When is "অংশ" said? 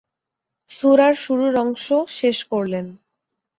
1.55-1.85